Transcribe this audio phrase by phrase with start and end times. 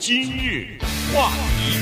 [0.00, 0.78] 今日
[1.12, 1.76] 话题，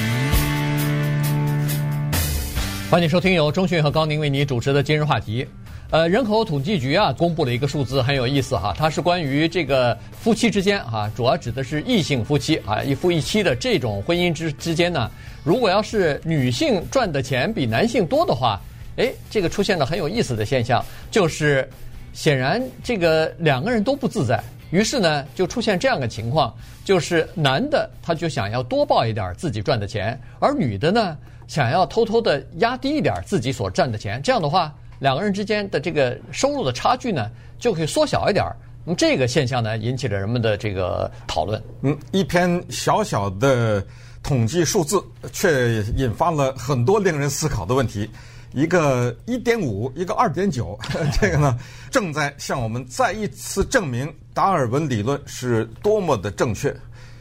[2.91, 5.47] 欢迎收听由钟讯和高宁为你主持的今日话题。
[5.91, 15.09] 呃，人口统计局啊公布了一个数字，很有意思哈，它是关于这个夫妻之间啊，主要指的是异性夫妻啊，一夫一妻的这种婚姻之之间呢，
[15.45, 18.61] 如果要是女性赚的钱比男性多的话，
[18.97, 21.71] 哎，这个出现了很有意思的现象，就是
[22.13, 24.43] 显然这个两个人都不自在。
[24.71, 26.55] 于是呢，就出现这样的情况，
[26.85, 34.21] 就是男的他就想要多报一点自己赚的钱，而女的呢，想要偷偷的压低一点自己所赚的钱。
[34.23, 38.45] 这样的话，两个人之间的这个收入的差距呢，就可以缩小一点。
[38.85, 41.63] 那么这个现象呢，引起了人们的这个讨论。
[41.83, 43.85] 嗯，一篇小小的
[44.23, 48.09] 统计数字，却引发了很多令人思考的问题。
[48.53, 50.79] 一个一点五，一个二点九，
[51.21, 51.59] 这个呢，
[51.91, 56.75] 正在向我们再一次证明达尔文理论是多么的正确。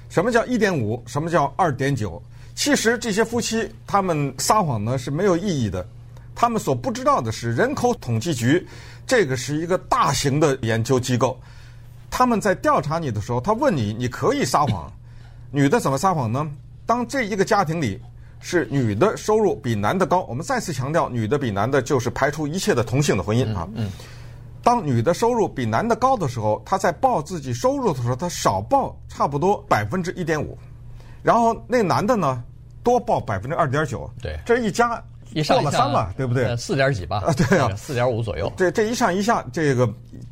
[0.09, 1.03] 什么叫一点五？
[1.05, 2.21] 什么叫二点九？
[2.55, 5.85] 其实这些夫妻他们撒谎呢是没有意义的。
[6.33, 8.65] 他们所不知道的是，人口统计局
[9.05, 11.37] 这个是一个大型的研究机构。
[12.09, 14.91] 他们在调查你的时候，他问你，你可以撒谎。
[15.51, 16.49] 女的怎么撒谎呢？
[16.85, 17.99] 当这一个家庭里。
[18.39, 20.21] 是女的收入比男的高。
[20.29, 23.67] 我们再次强调，女的比男的就是排除一切的同性的婚姻啊。
[23.75, 23.89] 嗯。
[24.63, 30.57] 当女的收入比男的高的时候，她在报自己收入的时候，她少报差不多百分之一点五，
[31.23, 32.43] 然后那男的呢
[32.83, 34.09] 多报百分之二点九。
[34.21, 34.37] 对。
[34.45, 35.01] 这一加
[35.47, 36.55] 过了三了，对不对？
[36.57, 37.23] 四点几吧。
[37.25, 38.51] 啊，对啊，四点五左右。
[38.57, 39.87] 这这一上一下，这个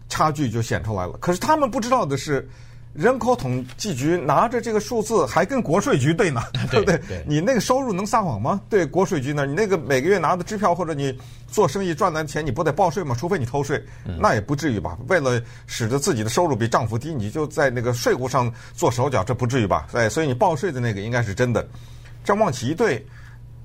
[0.09, 1.13] 差距就显出来了。
[1.19, 2.47] 可是他们不知道的是。
[2.95, 6.99] 人口统计局拿着这个数字，还跟国税局对呢， 对不对？
[7.27, 8.61] 你那个收入能撒谎吗？
[8.69, 9.45] 对国税局呢？
[9.45, 11.13] 你那个每个月拿的支票或者你
[11.47, 13.13] 做生意赚来的钱，你不得报税吗？
[13.19, 13.83] 除非你偷税，
[14.17, 14.97] 那也不至于吧？
[15.09, 19.87] 为了使得自己的收入比丈夫低，你就在那个税务上做手脚，这不至于吧？
[19.91, 21.67] 哎，所以你报税的那个应该是真的。
[22.23, 23.05] 这往起一对，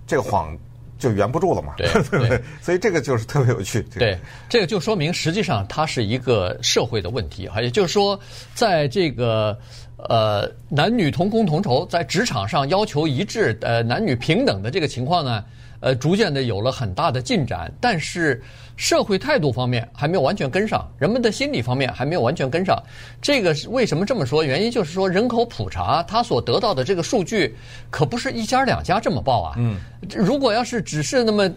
[0.06, 0.58] 这个谎。
[1.00, 1.88] 就圆不住了嘛，对
[2.28, 2.40] 对？
[2.62, 3.82] 所以这个就是特别有趣。
[3.98, 4.16] 对，
[4.48, 8.20] 这个就说明实际上它是一个社会的问题啊，也就是说，
[8.55, 9.58] 在这个
[9.96, 15.42] 呃男女同工同酬，在职场上要求一致，呃男女平等的这个情况呢。
[15.80, 18.42] 呃，逐渐的有了很大的进展，但是
[18.77, 22.79] 社会态度方面还没有完全跟上，人们的心理方面还没有完全跟上。
[23.23, 24.45] 这个是为什么这么说？
[24.45, 27.57] 原因就是说，人口普查他所得到的这个数据，
[27.90, 29.55] 可不是一家两家这么报啊。
[29.57, 29.77] 嗯，
[30.14, 31.51] 如果要是只是那么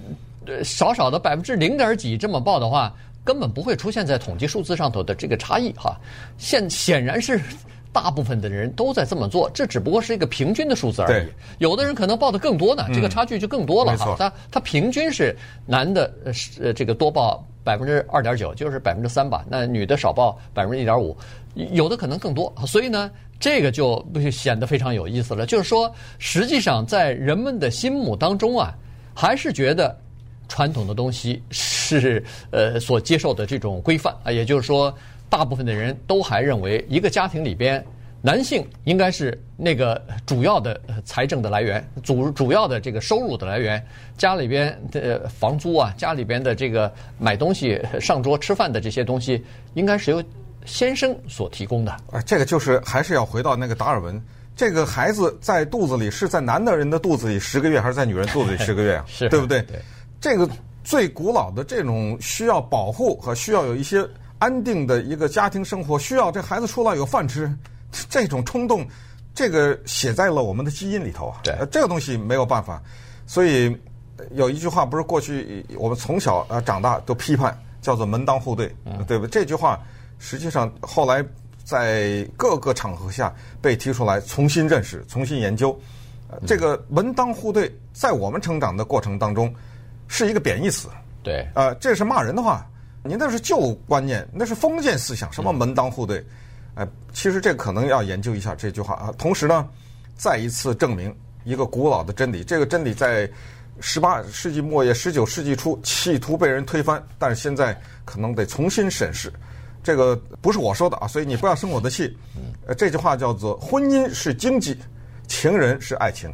[0.63, 2.95] 少少的百分之零点几这么报的话，
[3.25, 5.99] 根本不会出现在统计数字上头的这个差异哈。
[6.37, 7.39] 现显然是。
[7.93, 11.27] 大部分的人都在这么做，这只不过是一个平均的数字而已。
[11.59, 14.15] 有的人可能报的更多呢，这个差距就更多了哈。
[14.17, 15.33] 他他平均是
[15.67, 16.11] 男的
[16.59, 19.45] 呃这个多报百分之二点九，就是百分之三吧。
[19.47, 21.15] 那女的少报百分之一点五，
[21.53, 22.51] 有的可能更多。
[22.65, 25.45] 所以呢，这个就显得非常有意思了。
[25.45, 28.73] 就是说，实际上在人们的心目当中啊，
[29.13, 29.95] 还是觉得
[30.47, 34.91] 传统的东西是呃所接受的这种规范啊，也就是说。
[35.33, 37.83] 大部分的人都还认为，一个家庭里边，
[38.21, 43.83] 男性应该是那个主要的财政的来源，主主要的这个收入的来源。
[44.15, 50.23] 家里边的房租啊，家里边的这个买东西、上桌吃饭的这些东西，应该是由
[50.65, 51.91] 先生所提供的。
[52.11, 54.21] 啊，这个就是还是要回到那个达尔文，
[54.55, 59.05] 这个孩子在肚子里是在男的人的肚子里十个月，还是在女人肚子里十个月啊？
[59.09, 59.63] 是，对不对？
[59.63, 59.81] 对。
[60.21, 60.47] 这个
[60.83, 64.07] 最古老的这种需要保护和需要有一些。
[64.43, 67.49] 安定的一个家庭生活需要这孩子出来有饭吃，
[68.09, 68.85] 这种冲动，
[69.33, 71.39] 这个写在了我们的基因里头啊。
[71.45, 72.83] 对，这个东西没有办法。
[73.25, 73.73] 所以
[74.31, 78.67] 有一句话不是过去我们从小啊长大都批判，叫做门当户对，
[79.07, 79.29] 对不对？
[79.29, 79.79] 这句话
[80.19, 81.23] 实际上后来
[81.63, 85.73] 在各个场合下被提出来重新认识、重新研究。
[86.45, 89.55] 这个门当户对在我们成长的过程当中
[90.09, 90.89] 是一个贬义词。
[91.23, 92.67] 对，呃，这是骂人的话。
[93.05, 96.25] 您那是旧观念，那是封建思想，什么门当户对？
[96.75, 99.13] 哎，其实这可能要研究一下这句话啊。
[99.17, 99.67] 同时呢，
[100.15, 101.13] 再一次证明
[101.43, 103.29] 一个古老的真理，这个真理在
[103.81, 109.31] 十八世纪末叶、十九世纪初企图被人推翻，但是现在可能得重新审视。
[109.83, 112.17] 这个不是我说的啊，所以你不要生我的气。
[112.65, 114.79] 呃，这句话叫做“婚姻是经济，
[115.27, 116.33] 情人是爱情”。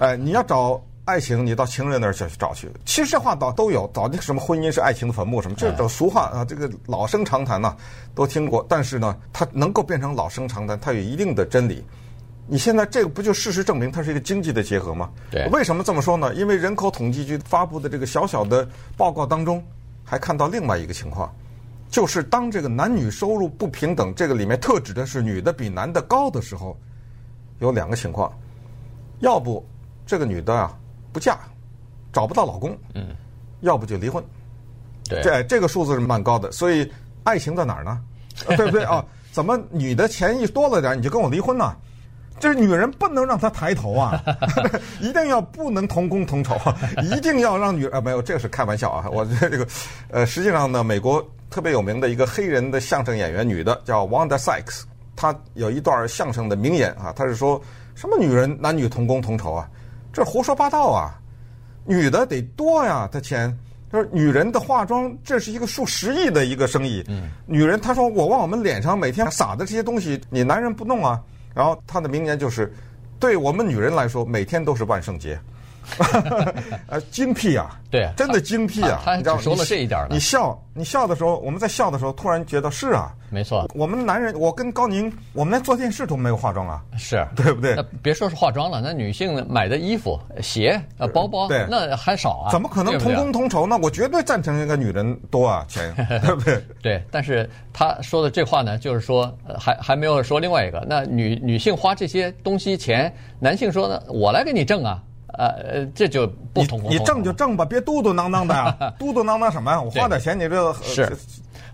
[0.00, 0.84] 哎，你要找。
[1.04, 2.70] 爱情，你到情人那儿去找去。
[2.86, 7.76] 其实这话倒都有，早那什么婚姻是爱情的坟墓什么，这种俗话啊，这个老生常谈呐，
[8.14, 8.64] 都听过。
[8.68, 11.84] 但是呢，它能够变成老生常谈，它有一定的真理。
[12.46, 15.10] 你现在这个不就事实证明它是一个经济的结合吗？
[15.30, 15.46] 对。
[15.48, 16.34] 为什么这么说呢？
[16.34, 18.66] 因为人口统计局发布的这个小小的
[18.96, 19.62] 报告当中，
[20.04, 21.30] 还看到另外一个情况，
[21.90, 26.74] 就是当这个男女收入不平等，这个里面特指的是女的比男的高的时候。
[27.60, 28.30] 有两个情况，
[29.20, 29.64] 要不
[30.04, 30.76] 这个女的啊
[31.14, 31.38] 不嫁，
[32.12, 33.06] 找不到老公，嗯，
[33.60, 34.22] 要不就离婚。
[35.08, 36.90] 对，这这个数字是蛮高的，所以
[37.22, 38.00] 爱情在哪儿呢？
[38.56, 39.04] 对不对啊？
[39.30, 41.72] 怎么女的钱一多了点，你就跟我离婚呢？
[42.40, 44.20] 这女人不能让她抬头啊，
[45.00, 46.58] 一定要不能同工同酬，
[47.00, 49.08] 一定要让女啊没有，这个是开玩笑啊。
[49.08, 49.66] 我觉得这个
[50.10, 54.82] 呃，实际上呢，美国特别有名的一个黑人的相声演员，女的叫 Wanda Sykes，
[55.14, 57.60] 她有一段相声的名言啊，她是说
[57.94, 59.70] 什么女人男女同工同酬啊，
[60.14, 61.12] 这胡说八道啊，
[61.84, 63.54] 女的得多呀，她钱。
[63.92, 67.04] 就是女人的化妆，这是一个数十亿的一个生意。
[67.06, 71.22] 嗯，女人她说我往我们脸上每天撒的这些东西，你男人不弄啊？
[71.54, 72.74] 然后她的名言就是，
[73.20, 75.38] 对我们女人来说，每天都是万圣节。
[76.88, 79.00] 呃，精辟啊，对，真的精辟啊！
[79.04, 80.06] 他只说了这一点。
[80.10, 83.68] 你笑，你笑的时候，我们在笑的时候，突然觉得是啊，没错。
[83.74, 87.74] 我们男人，我跟高宁，我们连做电视都没有化妆啊，是对不对？
[87.74, 92.50] 那别说是化妆了，那女性买的衣服、鞋、呃包包，对，那还少啊？
[92.50, 93.78] 怎么可能同工同酬呢？
[93.82, 95.94] 我绝对赞成一个女人多啊钱，
[96.24, 96.64] 对不对？
[96.82, 105.00] 对，但是他说的这话呢，就是说还还没有说另外一个，那女女性花这些东西钱，男性说呢，我来给你挣啊。
[105.38, 106.82] 呃，这就不同。
[106.88, 109.80] 你挣就挣吧，别嘟嘟囔囔的呀， 嘟嘟囔囔什么呀？
[109.80, 111.16] 我花点钱，你这是。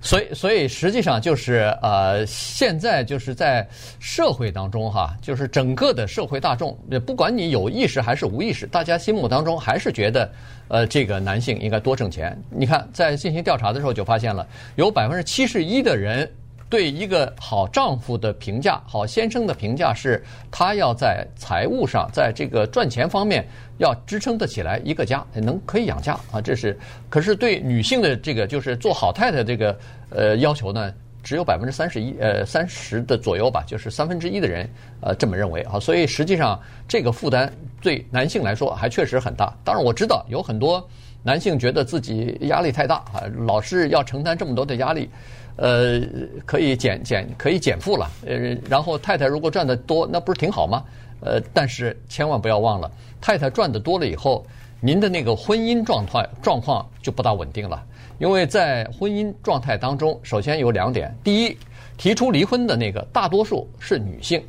[0.03, 3.69] 所以，所以实际上就是呃，现在就是在
[3.99, 6.75] 社会当中哈，就是整个的社会大众，
[7.05, 10.33] 不管你有意识还是无意识，大家心目当中还是觉得，
[10.69, 12.35] 呃，这个男性应该多挣钱。
[12.49, 14.47] 你看，在进行调查的时候就发现了，
[14.77, 16.27] 有百分之七十一的人。
[16.70, 23.44] 对一个好丈夫的评价，好先生的评价是，他要在财务上，在这个赚钱方面
[23.78, 26.40] 要支撑得起来一个家，能可以养家啊。
[26.40, 26.78] 这是，
[27.08, 29.76] 可是对女性的这个就是做好太太这个
[30.11, 30.94] 呃要求呢，
[31.25, 34.70] 只有百分之三十一呃三十的左右吧，就是三分之一的人
[35.00, 35.81] 呃这么认为啊。
[35.81, 37.52] 所以实际上这个负担
[37.82, 39.52] 对男性来说还确实很大。
[39.64, 40.88] 当然我知道有很多
[41.22, 45.08] 男性觉得自己压力太大啊，老是要承担这么多的压力。
[45.56, 46.00] 呃，
[46.46, 48.11] 可以减减，可以减负了。
[48.26, 50.82] 呃，然后太太如果赚得多，那不是挺好吗？
[51.20, 52.90] 呃，但是千万不要忘了，
[53.20, 54.46] 太太赚得多了以后，
[54.81, 57.82] 您的那个婚姻状态状况就不大稳定了。
[58.19, 61.58] 因为在婚姻状态当中，首先有两点：第一，
[61.99, 64.43] 提出离婚的那个大多数是女性。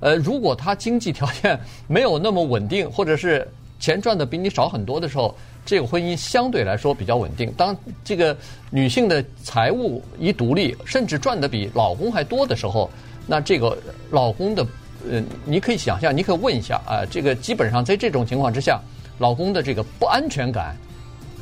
[0.00, 3.46] 呃，如果她经济条件没有那么稳定，或者是
[3.78, 5.34] 钱赚的比你少很多的时候，
[5.66, 7.52] 这个婚姻相对来说比较稳定。
[7.56, 8.34] 当这个
[8.70, 12.88] 女性的财务一独立，甚至赚的比老公还多的时候，
[13.26, 13.76] 那这个
[14.10, 14.64] 老公的，
[15.10, 18.80] 呃，你可以想象，你可以问一下啊，这个基本上在这种情况之下，
[19.18, 20.76] 老公的这个不安全感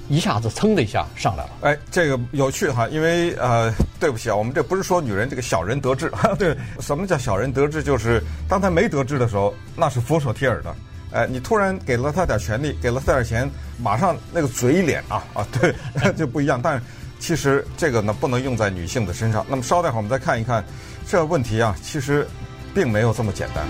[0.08, 1.50] 一下子噌的一下上来了。
[1.60, 7.82] 哎，这个有趣哈，因为呃，对不起啊，我们这不是说女人这个小人得志， 对，什么叫小人得志？
[7.82, 10.74] 就是当她没得志的时候，那是俯首帖耳的。
[11.14, 13.48] 哎，你突然给了他点权利，给了他点钱，
[13.80, 15.72] 马上那个嘴脸啊啊， 对，
[16.14, 16.60] 就不一样。
[16.60, 16.82] 但是
[17.20, 19.46] 其实这个呢，不能用在女性的身上。
[19.48, 20.64] 那么稍待会儿我们再看一看
[21.06, 22.26] 这问题啊，其实
[22.74, 23.64] 并没有这么简单。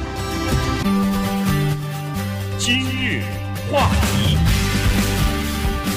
[2.59, 3.23] 今日
[3.71, 4.64] 话题。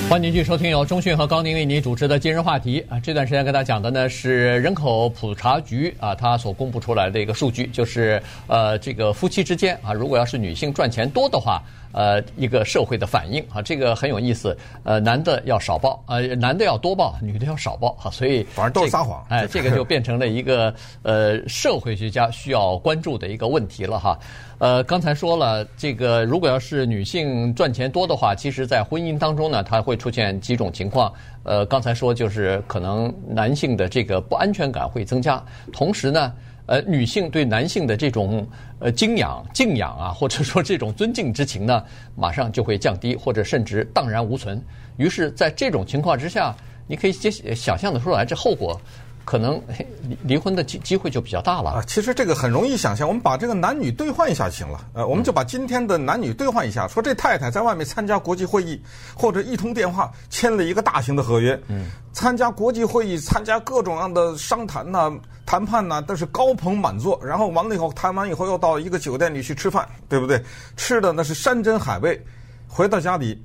[0.10, 11.62] 欢迎继续收听由中讯和高宁为您主持的今日话题啊，这段时间跟大家讲的呢是人口普查局啊，它所公布出来的一个数据，就是呃这个夫妻之间啊，如果要是女性赚钱多的话。
[11.98, 14.56] 呃，一个社会的反应啊，这个很有意思。
[14.84, 19.26] 呃，男的要少报，呃，男的要多报，女的要少报，哈，所以 反正都是撒谎。
[19.30, 24.16] 哎，这个就变成了一个呃社会学家需要关注的一个问题了哈。
[24.60, 31.12] 呃，刚才说了，这个如果要是女性赚钱多的话，其实在婚姻当中呢，它会出现几种情况。
[31.42, 36.32] 呃，刚才说就是可能男性的这个不安全感会增加，同时呢。
[36.68, 38.48] 呃，女性对男性的这种
[38.78, 41.84] 呃敬仰、 敬仰啊，或者说这种尊敬之情呢，
[42.16, 44.64] 马上就会降低，或者甚至荡然无存。
[44.98, 46.56] 于是，在这种情况之下，
[46.86, 48.80] 你可以想象的出来，这后果。
[49.26, 49.62] 可能
[50.24, 51.84] 离婚的机机会就比较大了啊！
[51.86, 54.80] 其实这个很容易想象，我们把这个男女兑换一下就行了。
[54.94, 58.82] 呃，我们就把今天的男女兑换一下，说这太太在外面参加国际会议，
[59.14, 65.12] 或者一通电话签了一个大型的合约，嗯，参加国际会议，参加各种样的商谈呐、
[65.48, 67.20] 谈判呢，都是高朋满座。
[67.26, 70.40] 然后完了以后，谈完以后又到一个酒店里去吃饭，对不对？
[70.76, 72.24] 吃的那是山珍海味。
[72.68, 73.42] 回到家里，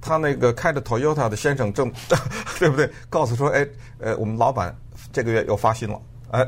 [0.00, 1.92] 他那个开着 Toyota 的先生正，
[2.58, 2.90] 对不对？
[3.10, 4.74] 告诉说，哎，呃，我们老板。
[5.12, 6.46] 这个月又发薪了，哎，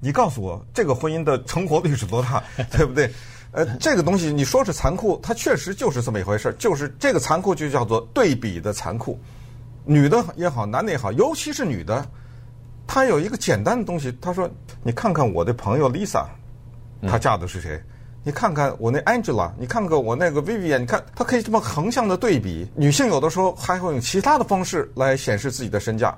[0.00, 2.42] 你告诉我这个婚姻的成活率是多大，
[2.72, 3.08] 对不对？
[3.52, 9.16] 呃，这个东西你说是残酷，它确实就是这么一回事儿，就是这个残酷就叫做对比的残酷。
[9.84, 12.04] 女的也好，男的也好，尤其是女的，
[12.92, 14.50] 她有一个简单的东西，他说
[14.82, 16.24] ：“你看看我的朋友 Lisa，
[17.06, 17.80] 她嫁的是谁？
[18.24, 22.68] 你看看我那 Angela，你看看我那个 Vivian，你看他可以这么横向的对比。
[22.74, 26.12] 女性有的时候还会用其他的方式来显示自己的身价。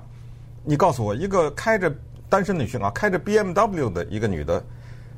[0.63, 1.95] 你告诉我，一个开着
[2.27, 4.61] 单身女性啊，开着 BMW 的一个女的，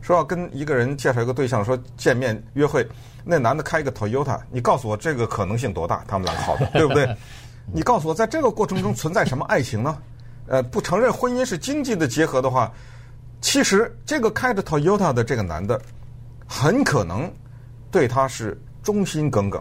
[0.01, 2.85] 说要跟一个人介绍一个对象，说见面约会，
[3.23, 6.03] 那男的开一个 Toyota，你告诉我这个可能性多大？
[6.05, 7.07] 他们俩好的，对不对？
[7.73, 9.97] 你告诉我，在这个过程中存在什么爱情呢？
[10.47, 12.71] 呃，不承认婚姻是经济的结合的话，
[13.41, 15.79] 其实这个开着 Toyota 的这个男的。
[16.47, 17.27] 很可能
[17.89, 19.59] 对他是忠心耿耿，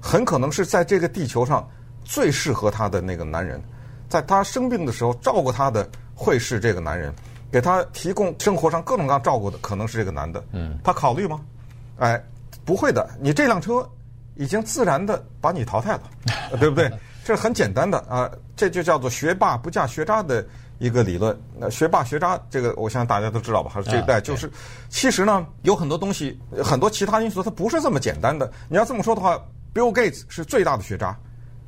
[0.00, 1.68] 很可能是在这个地球上
[2.04, 3.60] 最适合他的那个男人，
[4.08, 7.12] 在他生病的时候照顾他的会是这个男人，
[7.50, 10.42] 给他提供生活上各种各样照顾的可能是这个男的。
[10.52, 11.40] 嗯，他考虑吗？
[11.98, 12.24] 哎，
[12.64, 13.84] 不会的，你这辆车
[14.36, 16.02] 已经自然的把你淘汰了，
[16.60, 16.88] 对不对？
[17.24, 20.44] 这是很简单的啊，这就叫做学霸不嫁学渣的。
[20.78, 23.70] 一个理论，那学霸学渣这个，我相信大家都知道吧？
[23.72, 24.50] 还是这一代就是，
[24.88, 28.50] 其实呢，有很多东西，很多其他因素，它不是这么简单的。
[28.68, 29.40] 你要这么说的话
[29.72, 31.16] ，Bill Gates 是最大的学渣，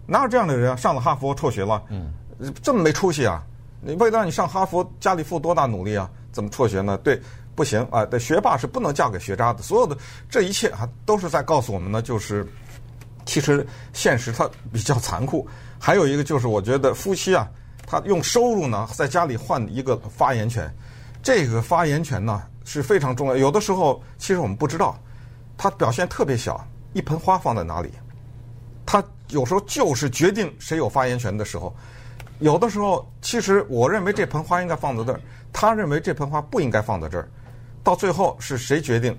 [0.05, 0.75] 哪有这样的人啊？
[0.75, 2.13] 上了哈佛辍学了，嗯，
[2.61, 3.41] 这么没出息啊？
[3.81, 6.11] 你为了让你上哈佛，家里付多大努力啊？
[6.33, 6.99] 怎么辍学呢？
[6.99, 7.21] 对，
[7.55, 8.05] 不行啊！
[8.05, 9.63] 对，学霸是不能嫁给学渣的。
[9.63, 9.97] 所有的
[10.29, 12.45] 这一切啊，都是在告诉我们呢，就是
[13.25, 15.47] 其实现实它比较残酷。
[15.79, 17.49] 还有一个就是，我觉得夫妻啊。
[17.87, 20.75] 他用收入呢，在家里换一个发言权，
[21.23, 23.37] 这个发言权呢是非常重要。
[23.37, 24.99] 有的时候，其实我们不知道，
[25.59, 27.93] 他表现特别小，一盆花放在哪里，
[28.87, 31.77] 他有时候就是决定谁有发言权的时候。
[32.39, 35.21] 有的时候，其实我认为这盆花应该放在这儿，
[35.53, 37.29] 他认为这盆花不应该放在这儿，
[37.83, 39.15] 到最后是谁决定，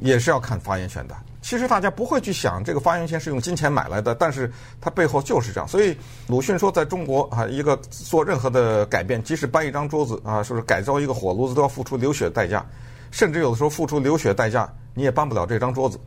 [0.00, 1.14] 也是要看发言权的。
[1.42, 5.68] 其实大家不会去想这个发言权是用金钱买来的，但是它背后就是这样。
[5.68, 5.94] 所以
[6.28, 12.64] 鲁迅说，在中国啊，一个做任何的改变，即使搬一张桌子啊，说是改造一个火炉子，都要付出流血代价，
[13.10, 15.98] 甚至有的时候付出流血代价，你也搬不了这张桌子。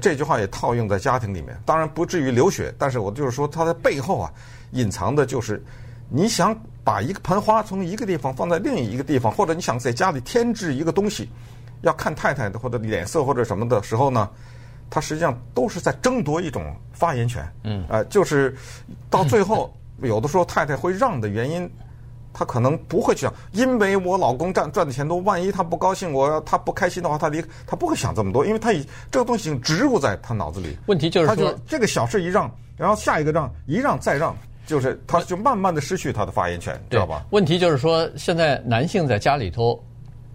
[0.00, 4.32] 这句话也套用在家庭里面，当然不至于流血，但是我就是说，它的背后啊，
[4.70, 5.62] 隐藏的就是
[6.08, 11.28] 你想把一个盆花从一个地方放在另一个地方，或者你想在家里添置一个东西，
[11.82, 14.30] 要看太太的或者脸色或者什么的时候呢？
[14.90, 18.54] 他实际上都是在争夺一种发言权，嗯，呃，就是
[19.08, 21.70] 到最后， 有的时候太太会让的原因，
[22.32, 30.76] 他可能不会去想，因为我老公赚赚的钱多，万一他不高兴，我他不开心的话，他离他不会想这么多，因为他已这个东西已经植入在他脑子里。
[30.86, 37.24] 问题就是说，他就这个小事一让，然后下一个让一让再让，就是他就慢慢的失去他的发言权，知道吧？
[37.30, 39.80] 问题就是说，现在男性在家里头。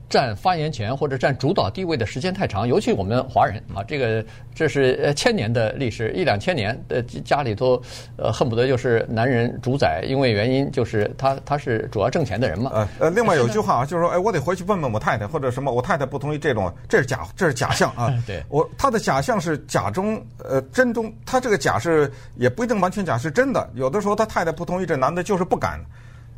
[0.10, 7.82] 占发言权或者占主导地位的时间太长，尤其我们华人啊，这个这是呃千年的历史，一两千年的家里头，
[8.18, 12.72] 呃恨不得就是男人主宰，因为原因就是他他是主要挣钱的人嘛。
[12.74, 18.14] 呃呃，另外有一句话啊，就是说，哎，我得回去问问我太太或者什么，我太太不同意这种，这是假，这是假象啊。
[18.26, 23.70] 对，我他的假象是假中呃真中，他这个假是也不一定完全假，是真的。
[23.74, 25.80] 有的时候他太太不同意，这男的就是不敢。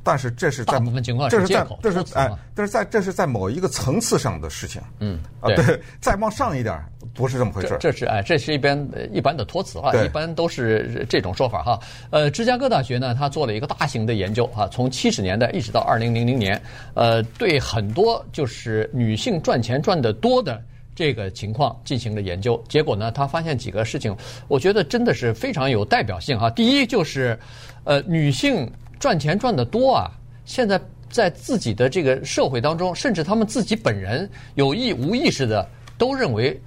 [0.08, 0.80] 但是这是在，
[1.30, 4.82] 这是在，这是哎，这是在，这是在某一个层次上的事情。
[5.02, 6.82] 嗯，啊，对， 再往上一点，
[7.14, 7.76] 不是这么回事。
[7.78, 11.78] 这是哎，这是一边一般的托词啊，一般都是这种说法哈。
[12.10, 16.62] 呃，芝加哥大学呢，他做了一个大型的研究啊，从七十年代一直到二零零零年，
[16.94, 20.64] 呃，对很多就是女性赚钱赚得多的
[20.96, 22.64] 这个情况进行了研究。
[22.70, 24.16] 结果呢，他发现几个事情，
[24.48, 26.50] 我觉得真的是非常有代表性哈。
[26.50, 27.38] 第一就是，
[27.84, 28.72] 呃，女性。
[29.00, 30.12] 赚钱赚得多啊！
[30.46, 36.60] 现在在自己的这个社会当中，甚至他们自己本人有意无意识的都认为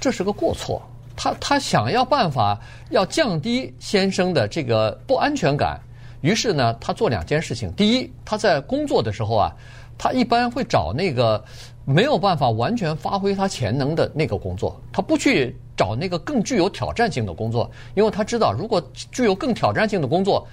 [0.00, 0.82] 这是个过错。
[1.16, 5.78] 他他想要办法要降低先生的这个不安全感，
[6.22, 7.70] 于是呢，他做两件事情。
[7.74, 9.52] 第一，他在工作的时候啊，
[9.98, 11.44] 他一般会找那个
[11.84, 20.48] 没有办法完全发挥他潜能的那个工作，他不去找那个更具有挑战性的工作，因为他知道，如果具有更挑战性的工作，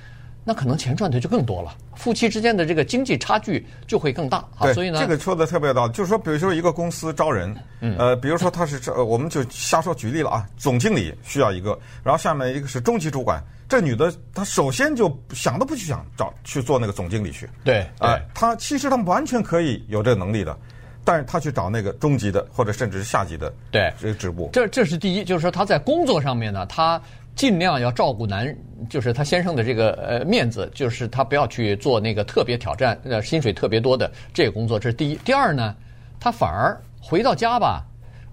[0.48, 4.48] 那可能钱赚的就更多了，夫妻之间的这个经济差距就会更大。
[4.62, 17.50] 对，所以呢，这个说的特别到，就是说，比如说一个公司招人，嗯，呃，比如说他是，我们就瞎说举例了啊，总经理需要一个，然后下面一个是中级主管，这女的她首先就想都不去想找去做那个总经理去。
[17.66, 20.58] 对，啊、呃，她其实她完全可以有这个能力的，
[21.04, 24.50] 但是她去找那个中级的或者甚至是下级的，对，这个职务。
[24.54, 27.01] 这这是第一，就是说她在工作上面呢，她。
[27.38, 28.53] 尽量要照顾男，
[28.89, 35.15] 就是他先生的这个呃面子，就是他不要去做那个特别挑战、呃薪水特别多的这个工作，这是第一。
[35.24, 35.75] 第二呢，
[36.20, 37.86] 他反而回到家吧，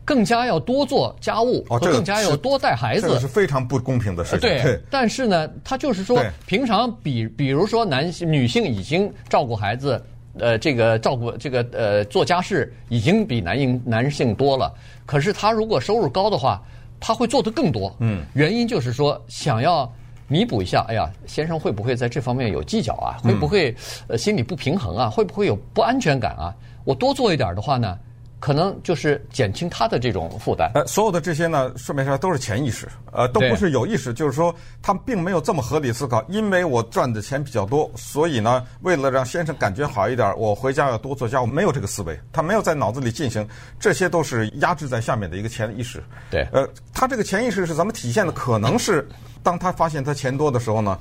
[0.06, 4.40] 更加要多做家务，哦，更加要多带孩子，这个是非常不公平的事情。
[4.40, 10.02] 对，对，但是呢，他就是说，平常比比如说男性、女性已经照顾孩子。
[10.36, 14.74] 呃这个照顾这个呃做家事已经比男性男性多了，
[15.06, 16.60] 可是他如果收入高的话，
[17.06, 17.94] 他会做的更多。
[17.98, 19.92] 嗯，原因就是说想要
[20.26, 23.20] 弥补一下，哎呀，先生会不会在这方面有计较啊？
[23.22, 23.76] 会不会
[24.08, 25.10] 呃心里不平衡啊？
[25.10, 26.54] 会不会有不安全感啊？
[26.82, 27.98] 我多做一点的话呢？
[28.40, 30.70] 可能就是减轻他的这种负担。
[30.74, 34.12] 呃，所有的这些呢，顺便说都是潜意识，呃，都不是有意识。
[34.12, 36.22] 就是说，他并没有这么合理思考。
[36.28, 41.46] 因为我赚的钱比较多，所以呢，为了让先生感觉好一点，我回家要多做家务。
[41.46, 43.46] 没有这个思维，他没有在脑子里进行。
[43.80, 46.02] 这些都是压制在下面的一个潜意识。
[46.30, 46.46] 对。
[46.52, 48.32] 呃，他这个潜意识是怎么体现的？
[48.32, 49.08] 可能是
[49.42, 50.98] 当他发现他钱多的时候呢，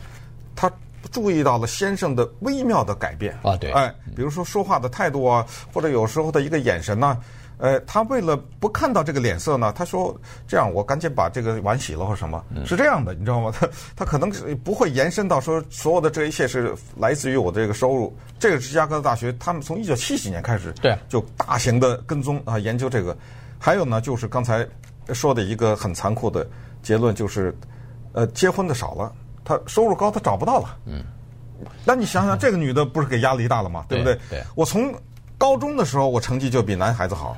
[0.56, 0.72] 他
[1.12, 3.38] 注意到了先生的微妙的改变。
[3.44, 3.72] 啊，对。
[3.72, 7.18] 哎，比如说说话的态度啊，或者有时候的一个眼神呐。
[7.60, 10.14] 呃，他为了不看到这个脸色呢，他说
[10.46, 13.54] ：“这样，我赶紧把这个碗洗了或什么。”是这样的，你知道吗？
[13.58, 14.30] 他 他可能
[14.64, 18.14] 不会延伸到说所有的这一切是来自于我的这个收入。
[18.38, 23.16] 这个芝加哥的大学，他们从一九七几年开始，对，就大型的跟踪啊研究这个。
[23.60, 24.68] 还有呢，就是刚才
[25.14, 26.46] 说的一个很残酷的
[26.82, 27.56] 结论，就是
[28.12, 30.78] 呃，结婚的少了，他收入高，他找不到了。
[30.86, 31.04] 嗯，
[31.86, 33.86] 那你想想，这个女的不是给压力大了吗？
[33.88, 34.18] 对不对？
[34.30, 34.94] 对，我从
[35.38, 37.36] 高中的时候，我成绩就比男孩子好。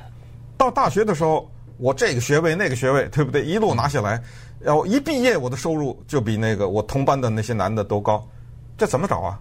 [0.58, 3.44] 到大学的时候，我这个学位那个学位，对不对？
[3.44, 4.22] 一路拿下来，
[4.60, 8.26] 然后一毕业，我的收入就比那个我同班的那些男的都高，
[8.78, 9.40] 这怎么找啊？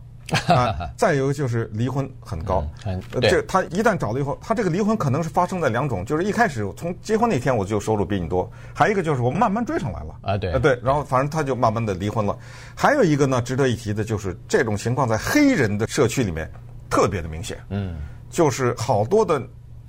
[0.49, 10.15] 啊， 再有就是离婚很高，嗯，这他一旦找了以后，他这个离婚可能是发生在两种，就是一开始从结婚那天我就收入比你多，还有一个就是我慢慢追上来了。
[10.23, 12.37] 啊，对，对，然后反正他就慢慢的离婚了。
[12.75, 16.51] 还有一个呢，值得一提的就是这种情况在黑人的社区里面
[16.89, 17.97] 特别的明显，嗯，
[18.31, 19.43] 就是好多的。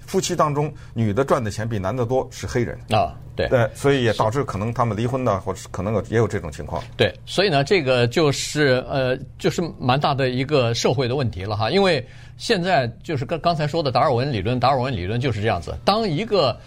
[0.08, 2.77] 夫妻当中，女的赚的钱比男的多，是黑人。
[2.92, 6.82] 啊，对对，所以也导致可能他们离婚呢，或者可能有也有这种情况。
[6.96, 11.70] 对，所以呢，这个就是呃，就是蛮大的一个社会的问题了哈。
[11.70, 12.06] 因为
[12.38, 16.58] 现在就是刚刚才说的达尔文理论，达尔文理论就是这样子：当一个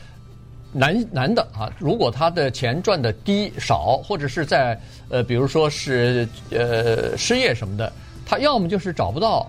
[0.73, 7.93] 男男的啊，如果他的钱赚的低少，或者是在呃，比如说是呃失业什么的，
[8.27, 9.49] 他要么就是找不到。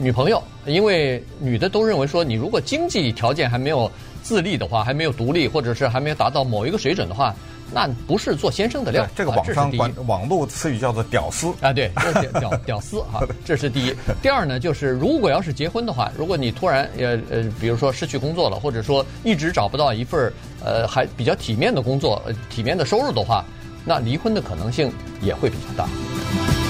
[0.00, 3.90] 女朋友，因为女的都认为说，你如果经济条件还没有
[4.28, 7.34] 自立的话，还没有独立，或者是还没有达到某一个水准的话，
[7.72, 9.06] 那不是做先生的料。
[9.16, 13.94] 这个网上管网络词语叫做“屌丝”啊，对，屌屌 屌丝哈，这是第一。
[14.20, 20.30] 第二呢，就是如果要是结婚的话，如果你突然呃呃，比如说失去工作了，或者说一直找不到一份
[20.62, 23.42] 呃还比较体面的工作、呃、体面的收入的话，
[23.82, 26.67] 那离婚的可能性也会比较大。